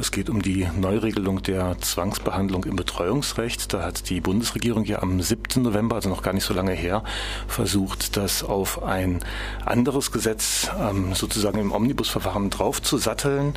[0.00, 3.74] Es geht um die Neuregelung der Zwangsbehandlung im Betreuungsrecht.
[3.74, 5.62] Da hat die Bundesregierung ja am 7.
[5.62, 7.04] November, also noch gar nicht so lange her,
[7.46, 9.22] versucht, das auf ein
[9.66, 13.52] anderes Gesetz ähm, sozusagen im Omnibusverfahren draufzusatteln.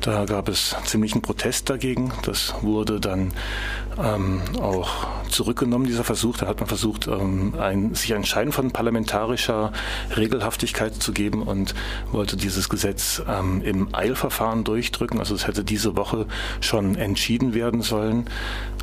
[0.00, 2.12] Da gab es ziemlichen Protest dagegen.
[2.22, 3.32] Das wurde dann
[3.98, 6.36] ähm, auch zurückgenommen, dieser Versuch.
[6.36, 7.54] Da hat man versucht, ähm,
[7.94, 9.72] sich ein Schein von parlamentarischer
[10.16, 11.74] Regelhaftigkeit zu geben und
[12.12, 13.20] wollte dieses Gesetz
[13.62, 15.18] im Eilverfahren durchdrücken.
[15.18, 16.26] Also es hätte diese Woche
[16.60, 18.26] schon entschieden werden sollen.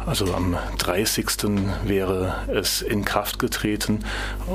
[0.06, 1.26] Also am 30.
[1.84, 4.02] wäre es in Kraft getreten,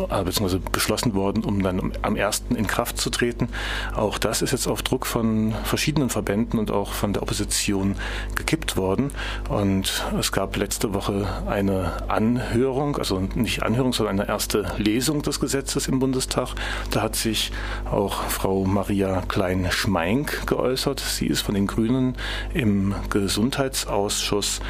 [0.09, 2.45] äh, beziehungsweise beschlossen worden, um dann am 1.
[2.55, 3.49] in Kraft zu treten.
[3.97, 7.97] Auch das ist jetzt auf Druck von verschiedenen Verbänden und auch von der Opposition
[8.37, 9.11] gekippt worden.
[9.49, 15.41] Und es gab letzte Woche eine Anhörung, also nicht Anhörung, sondern eine erste Lesung des
[15.41, 16.55] Gesetzes im Bundestag.
[16.91, 17.51] Da hat sich
[17.91, 21.01] auch Frau Maria Klein-Schmeink geäußert.
[21.01, 22.17] Sie ist von den Grünen
[22.55, 24.61] im Gesundheitsausschuss.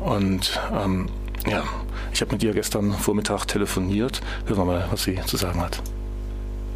[0.00, 1.08] Und ähm,
[1.46, 1.64] ja,
[2.12, 4.20] ich habe mit ihr gestern Vormittag telefoniert.
[4.46, 5.82] Hören wir mal, was sie zu sagen hat.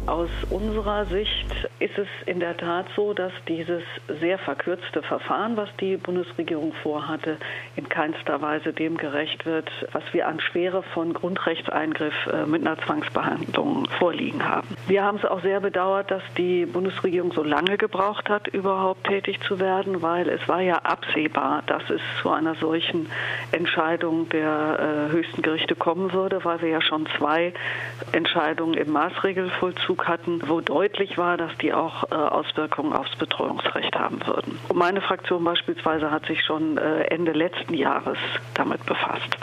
[0.05, 3.83] Aus unserer Sicht ist es in der Tat so, dass dieses
[4.19, 7.37] sehr verkürzte Verfahren, was die Bundesregierung vorhatte,
[7.77, 12.77] in keinster Weise dem gerecht wird, was wir an Schwere von Grundrechtseingriff äh, mit einer
[12.79, 14.67] Zwangsbehandlung vorliegen haben.
[14.87, 19.39] Wir haben es auch sehr bedauert, dass die Bundesregierung so lange gebraucht hat, überhaupt tätig
[19.47, 23.07] zu werden, weil es war ja absehbar, dass es zu einer solchen
[23.53, 27.53] Entscheidung der äh, höchsten Gerichte kommen würde, weil wir ja schon zwei
[28.11, 33.95] Entscheidungen im Maßregelvollzug Vollzug hatten, wo deutlich war, dass die auch äh, Auswirkungen aufs Betreuungsrecht
[33.95, 34.59] haben würden.
[34.73, 38.17] Meine Fraktion beispielsweise hat sich schon äh, Ende letzten Jahres
[38.53, 39.37] damit befasst.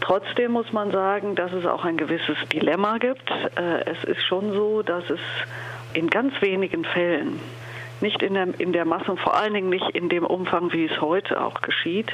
[0.00, 3.30] Trotzdem muss man sagen, dass es auch ein gewisses Dilemma gibt.
[3.56, 5.20] Äh, es ist schon so, dass es
[5.92, 7.40] in ganz wenigen Fällen
[8.00, 10.86] nicht in der, in der Masse und vor allen Dingen nicht in dem Umfang, wie
[10.86, 12.10] es heute auch geschieht,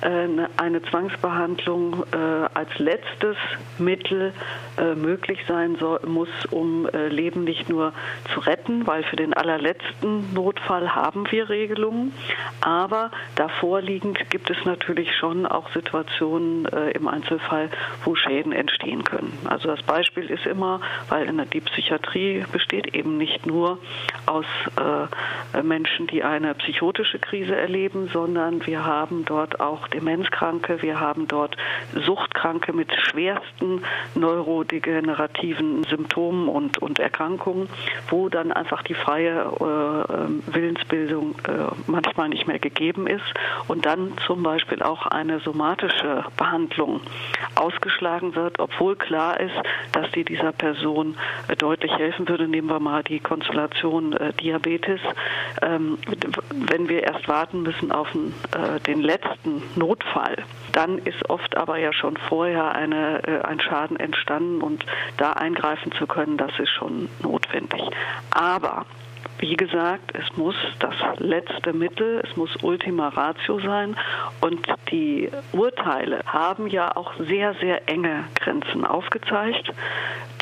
[0.00, 2.16] äh, eine Zwangsbehandlung äh,
[2.54, 3.36] als letztes
[3.78, 4.32] Mittel
[4.78, 7.92] äh, möglich sein soll, muss, um Leben nicht nur
[8.32, 12.12] zu retten, weil für den allerletzten Notfall haben wir Regelungen,
[12.60, 17.70] aber davor liegend gibt es natürlich schon auch Situationen im Einzelfall,
[18.04, 19.36] wo Schäden entstehen können.
[19.44, 23.78] Also das Beispiel ist immer, weil die Psychiatrie besteht eben nicht nur
[24.26, 25.06] aus äh,
[25.62, 31.56] Menschen, die eine psychotische Krise erleben, sondern wir haben dort auch Demenzkranke, wir haben dort
[31.94, 33.82] Suchtkranke mit schwersten
[34.14, 37.68] neurodegenerativen Symptomen und, und Erkrankungen,
[38.08, 43.24] wo dann einfach die freie äh, Willensbildung äh, manchmal nicht mehr gegeben ist
[43.68, 47.00] und dann zum Beispiel auch eine somatische Behandlung
[47.54, 49.54] ausgeschlagen wird, obwohl klar ist,
[49.92, 51.16] dass die dieser Person
[51.48, 52.48] äh, deutlich helfen würde.
[52.48, 55.00] Nehmen wir mal die Konstellation äh, Diabetes
[55.62, 55.98] ähm,
[56.50, 60.36] wenn wir erst warten müssen auf den, äh, den letzten Notfall,
[60.72, 64.84] dann ist oft aber ja schon vorher eine, äh, ein Schaden entstanden und
[65.16, 67.82] da eingreifen zu können, das ist schon notwendig.
[68.30, 68.86] Aber
[69.38, 73.96] wie gesagt, es muss das letzte Mittel, es muss Ultima Ratio sein
[74.40, 79.72] und die Urteile haben ja auch sehr, sehr enge Grenzen aufgezeigt.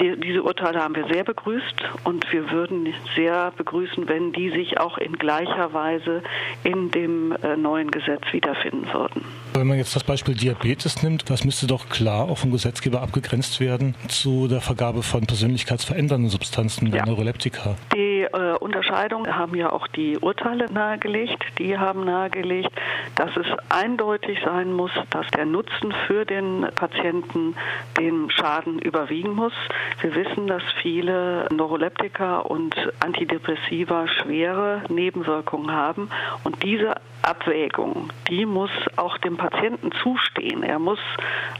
[0.01, 4.79] Die, diese Urteile haben wir sehr begrüßt und wir würden sehr begrüßen, wenn die sich
[4.79, 6.23] auch in gleicher Weise
[6.65, 9.25] in dem äh, neuen Gesetz wiederfinden würden.
[9.55, 13.61] Wenn man jetzt das Beispiel Diabetes nimmt, das müsste doch klar auch vom Gesetzgeber abgegrenzt
[13.61, 17.05] werden zu der Vergabe von persönlichkeitsverändernden Substanzen, ja.
[17.05, 17.77] Neuroleptika.
[17.95, 21.45] Die äh, Unterscheidung haben ja auch die Urteile nahegelegt.
[21.59, 22.73] Die haben nahegelegt,
[23.17, 27.55] dass es eindeutig sein muss, dass der Nutzen für den Patienten
[27.99, 29.53] den Schaden überwiegen muss.
[30.01, 36.09] Wir wissen, dass viele Neuroleptika und Antidepressiva schwere Nebenwirkungen haben
[36.45, 40.63] und diese Abwägung, die muss auch dem Patienten zustehen.
[40.63, 40.99] Er muss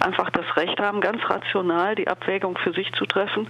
[0.01, 3.47] einfach das Recht haben, ganz rational die Abwägung für sich zu treffen.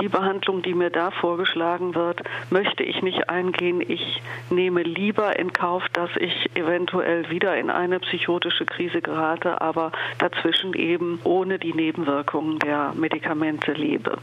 [0.00, 3.82] Die Behandlung, die mir da vorgeschlagen wird, möchte ich nicht eingehen.
[3.86, 9.90] Ich nehme lieber in Kauf, dass ich eventuell wieder in eine psychotische Krise gerate, aber
[10.18, 14.18] dazwischen eben ohne die Nebenwirkungen der Medikamente lebe.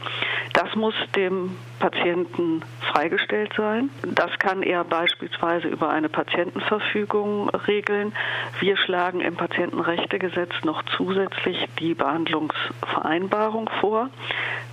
[0.54, 3.90] Das muss dem Patienten freigestellt sein.
[4.02, 7.33] Das kann er beispielsweise über eine Patientenverfügung
[7.66, 8.12] regeln.
[8.60, 14.10] Wir schlagen im Patientenrechtegesetz noch zusätzlich die Behandlungsvereinbarung vor.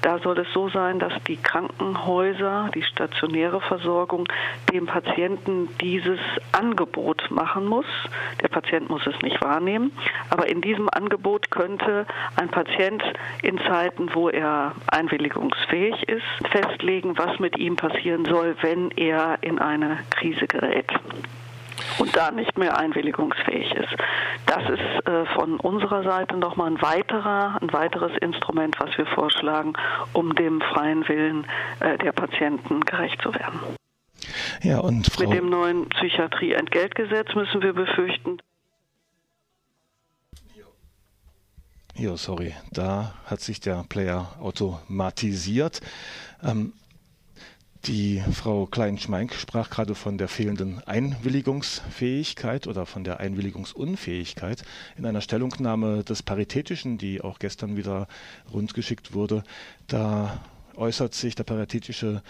[0.01, 4.27] Da soll es so sein, dass die Krankenhäuser, die stationäre Versorgung
[4.71, 6.19] dem Patienten dieses
[6.51, 7.85] Angebot machen muss.
[8.41, 9.91] Der Patient muss es nicht wahrnehmen,
[10.29, 13.03] aber in diesem Angebot könnte ein Patient
[13.43, 19.59] in Zeiten, wo er einwilligungsfähig ist, festlegen, was mit ihm passieren soll, wenn er in
[19.59, 20.87] eine Krise gerät.
[22.13, 23.95] Da nicht mehr einwilligungsfähig ist.
[24.45, 29.73] Das ist äh, von unserer Seite nochmal ein weiterer, ein weiteres Instrument, was wir vorschlagen,
[30.13, 31.47] um dem freien Willen
[31.79, 33.59] äh, der Patienten gerecht zu werden.
[34.61, 38.39] Ja, und Frau Mit dem neuen Psychiatrie-Entgeltgesetz müssen wir befürchten,
[42.01, 45.81] Ja, sorry, da hat sich der Player automatisiert.
[46.41, 46.73] Ähm,
[47.85, 54.63] die Frau Klein-Schmeink sprach gerade von der fehlenden Einwilligungsfähigkeit oder von der Einwilligungsunfähigkeit.
[54.97, 58.07] In einer Stellungnahme des Paritätischen, die auch gestern wieder
[58.53, 59.43] rundgeschickt wurde,
[59.87, 60.39] da
[60.75, 62.21] äußert sich der Paritätische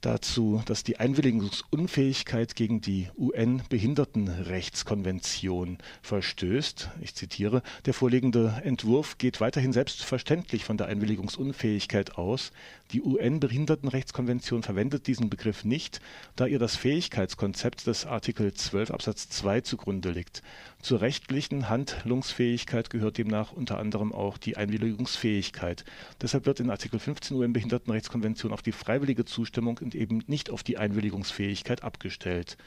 [0.00, 6.90] dazu, dass die Einwilligungsunfähigkeit gegen die UN-Behindertenrechtskonvention verstößt.
[7.00, 12.52] Ich zitiere, der vorliegende Entwurf geht weiterhin selbstverständlich von der Einwilligungsunfähigkeit aus.
[12.92, 16.00] Die UN-Behindertenrechtskonvention verwendet diesen Begriff nicht,
[16.36, 20.42] da ihr das Fähigkeitskonzept des Artikel 12 Absatz 2 zugrunde liegt.
[20.80, 25.84] Zur rechtlichen Handlungsfähigkeit gehört demnach unter anderem auch die Einwilligungsfähigkeit.
[26.22, 30.76] Deshalb wird in Artikel 15 UN-Behindertenrechtskonvention auf die freiwillige Zustimmung und eben nicht auf die
[30.76, 32.58] Einwilligungsfähigkeit abgestellt.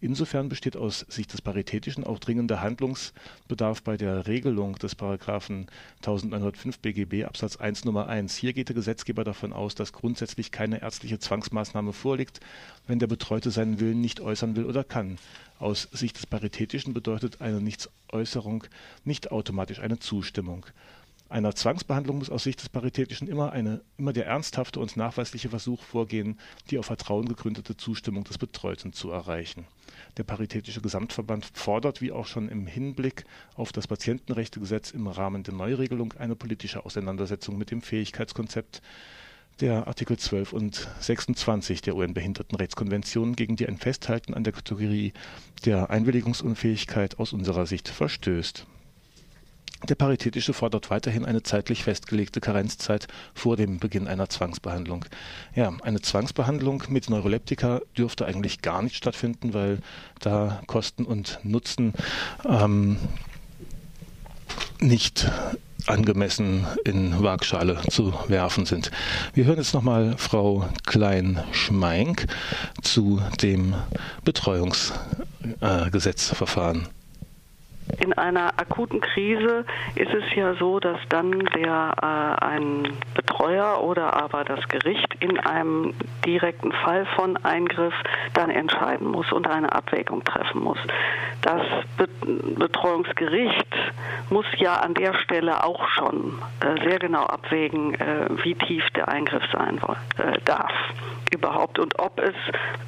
[0.00, 5.68] Insofern besteht aus Sicht des Paritätischen auch dringender Handlungsbedarf bei der Regelung des Paragraphen
[5.98, 8.34] 1905 BGB Absatz 1 Nummer 1.
[8.36, 12.40] Hier geht der Gesetzgeber davon aus, dass grundsätzlich keine ärztliche Zwangsmaßnahme vorliegt,
[12.88, 15.16] wenn der Betreute seinen Willen nicht äußern will oder kann.
[15.60, 18.64] Aus Sicht des Paritätischen bedeutet eine Nichtsäußerung
[19.04, 20.66] nicht automatisch eine Zustimmung.
[21.34, 25.82] Einer Zwangsbehandlung muss aus Sicht des Paritätischen immer, eine, immer der ernsthafte und nachweisliche Versuch
[25.82, 26.38] vorgehen,
[26.70, 29.66] die auf Vertrauen gegründete Zustimmung des Betreuten zu erreichen.
[30.16, 33.24] Der Paritätische Gesamtverband fordert, wie auch schon im Hinblick
[33.56, 38.80] auf das Patientenrechtegesetz im Rahmen der Neuregelung, eine politische Auseinandersetzung mit dem Fähigkeitskonzept
[39.58, 45.12] der Artikel 12 und 26 der UN-Behindertenrechtskonvention, gegen die ein Festhalten an der Kategorie
[45.64, 48.68] der Einwilligungsunfähigkeit aus unserer Sicht verstößt.
[49.88, 55.04] Der Paritätische fordert weiterhin eine zeitlich festgelegte Karenzzeit vor dem Beginn einer Zwangsbehandlung.
[55.54, 59.80] Ja, eine Zwangsbehandlung mit Neuroleptika dürfte eigentlich gar nicht stattfinden, weil
[60.20, 61.92] da Kosten und Nutzen
[62.48, 62.96] ähm,
[64.80, 65.30] nicht
[65.86, 68.90] angemessen in Waagschale zu werfen sind.
[69.34, 72.24] Wir hören jetzt nochmal Frau Klein-Schmeink
[72.82, 73.74] zu dem
[74.24, 76.82] Betreuungsgesetzverfahren.
[76.82, 77.03] Äh,
[78.00, 79.64] in einer akuten Krise
[79.94, 85.38] ist es ja so, dass dann der äh, ein Betreuer oder aber das Gericht in
[85.40, 85.94] einem
[86.24, 87.94] direkten Fall von Eingriff
[88.34, 90.78] dann entscheiden muss und eine Abwägung treffen muss.
[91.42, 91.62] Das
[91.96, 92.08] Be
[92.58, 93.74] Betreuungsgericht
[94.30, 99.08] muss ja an der Stelle auch schon äh, sehr genau abwägen, äh, wie tief der
[99.08, 99.78] Eingriff sein
[100.18, 100.72] äh, darf
[101.34, 102.34] überhaupt und ob es,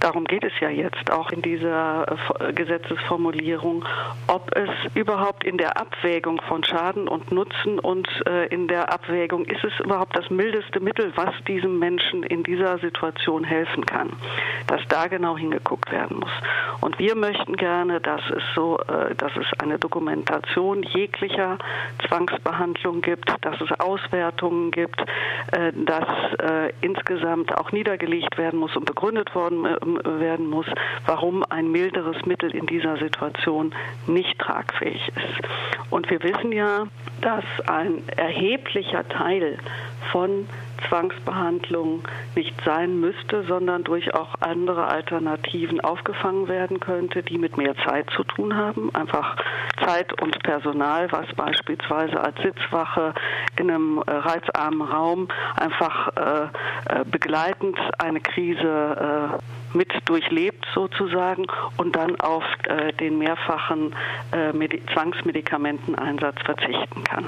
[0.01, 2.07] darum geht es ja jetzt auch in dieser
[2.41, 3.85] äh, Gesetzesformulierung,
[4.29, 9.45] ob es überhaupt in der Abwägung von Schaden und Nutzen und äh, in der Abwägung,
[9.47, 14.13] ist es überhaupt das mildeste Mittel, was diesem Menschen in dieser Situation helfen kann,
[14.67, 16.31] dass da genau hingeguckt werden muss.
[16.81, 21.59] Und wir möchten gerne, dass es so, äh, dass es eine Dokumentation jeglicher
[22.07, 25.01] Zwangsbehandlung gibt, dass es Auswertungen gibt,
[25.53, 30.67] äh, dass äh, insgesamt auch niedergelegt werden muss und begründet worden äh, werden muss,
[31.07, 33.75] warum ein milderes Mittel in dieser Situation
[34.07, 35.11] nicht tragfähig ist.
[35.91, 36.87] Und wir wissen ja,
[37.21, 39.59] dass ein erheblicher Teil
[40.13, 40.47] von
[40.89, 42.03] Zwangsbehandlung
[42.35, 48.09] nicht sein müsste, sondern durch auch andere Alternativen aufgefangen werden könnte, die mit mehr Zeit
[48.11, 48.95] zu tun haben.
[48.95, 49.37] Einfach
[49.85, 53.15] Zeit und Personal, was beispielsweise als Sitzwache
[53.59, 61.47] in einem äh, reizarmen Raum einfach äh, äh, begleitend eine Krise äh, mit durchlebt sozusagen
[61.77, 63.95] und dann auf äh, den mehrfachen
[64.33, 64.53] äh,
[64.93, 67.27] Zwangsmedikamenteneinsatz verzichten kann.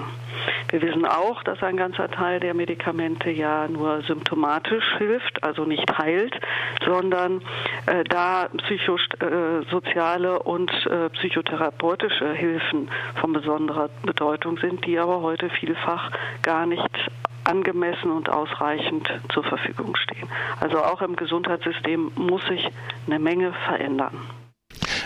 [0.70, 5.96] Wir wissen auch, dass ein ganzer Teil der Medikamente ja nur symptomatisch hilft, also nicht
[5.96, 6.38] heilt,
[6.84, 7.40] sondern
[7.86, 12.90] äh, da psychosoziale äh, und äh, psychotherapeutische Hilfen
[13.20, 16.10] von besonderer Bedeutung sind, die aber heute vielfach
[16.42, 17.10] gar nicht
[17.44, 20.28] angemessen und ausreichend zur Verfügung stehen.
[20.60, 22.68] Also auch im Gesundheitssystem muss sich
[23.06, 24.37] eine Menge verändern.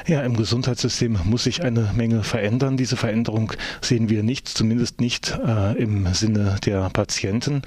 [0.07, 2.77] Ja, im Gesundheitssystem muss sich eine Menge verändern.
[2.77, 7.63] Diese Veränderung sehen wir nicht, zumindest nicht äh, im Sinne der Patienten.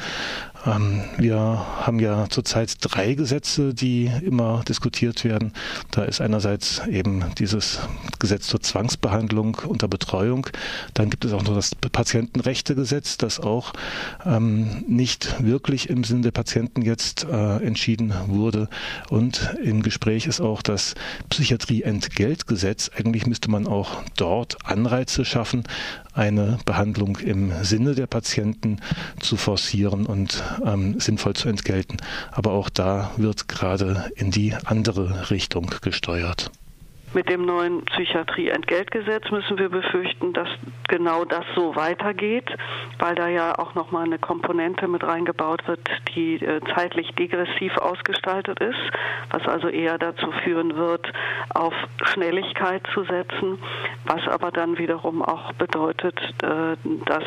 [0.65, 5.53] Ähm, wir haben ja zurzeit drei Gesetze, die immer diskutiert werden.
[5.91, 7.79] Da ist einerseits eben dieses
[8.19, 10.47] Gesetz zur Zwangsbehandlung unter Betreuung.
[10.93, 13.73] Dann gibt es auch noch das Patientenrechtegesetz, das auch
[14.25, 18.67] ähm, nicht wirklich im Sinne der Patienten jetzt äh, entschieden wurde.
[19.09, 20.95] Und im Gespräch ist auch das
[22.25, 22.89] Psychiatrieentgeltgesetz.
[22.97, 25.63] Eigentlich müsste man auch dort Anreize schaffen,
[26.13, 28.79] eine Behandlung im Sinne der Patienten
[29.19, 31.97] zu forcieren und ähm, sinnvoll zu entgelten.
[32.31, 36.51] Aber auch da wird gerade in die andere Richtung gesteuert.
[37.15, 40.49] Mit dem neuen Psychiatrie-Entgeltgesetz müssen wir befürchten, dass
[40.89, 42.53] genau das so weitergeht,
[42.99, 45.79] weil da ja auch nochmal eine Komponente mit reingebaut wird,
[46.13, 48.91] die äh, zeitlich degressiv ausgestaltet ist,
[49.29, 51.09] was also eher dazu führen wird,
[51.53, 53.59] auf Schnelligkeit zu setzen,
[54.03, 57.23] was aber dann wiederum auch bedeutet, äh, dass